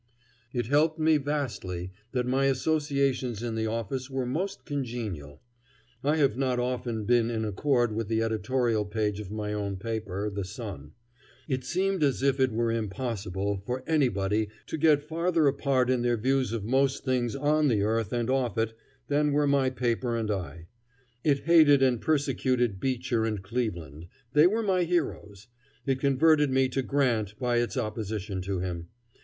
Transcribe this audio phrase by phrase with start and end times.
[0.51, 5.43] It helped me vastly that my associations in the office were most congenial.
[6.03, 10.27] I have not often been in accord with the editorial page of my own paper,
[10.31, 10.93] the Sun.
[11.47, 16.17] It seemed as if it were impossible for anybody to get farther apart in their
[16.17, 18.73] views of most things on the earth and off it
[19.07, 20.65] than were my paper and I.
[21.23, 25.45] It hated and persecuted Beecher and Cleveland; they were my heroes.
[25.85, 28.87] It converted me to Grant by its opposition to him.